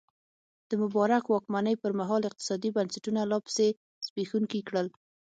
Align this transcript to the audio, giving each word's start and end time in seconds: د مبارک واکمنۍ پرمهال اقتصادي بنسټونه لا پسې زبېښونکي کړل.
د 0.69 0.71
مبارک 0.83 1.23
واکمنۍ 1.27 1.75
پرمهال 1.83 2.21
اقتصادي 2.25 2.69
بنسټونه 2.77 3.21
لا 3.31 3.37
پسې 3.45 3.67
زبېښونکي 4.05 4.61
کړل. 4.67 4.87